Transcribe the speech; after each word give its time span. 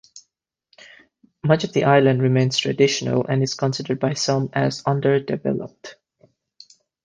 Much 1.43 1.63
of 1.63 1.73
the 1.73 1.83
island 1.83 2.23
remains 2.23 2.57
traditional 2.57 3.23
and 3.27 3.43
is 3.43 3.53
considered 3.53 3.99
by 3.99 4.13
some 4.15 4.49
as 4.51 4.81
under-developed. 4.87 5.95